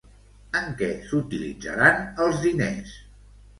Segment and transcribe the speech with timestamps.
[0.59, 2.99] En què s'utilitzaran els diners?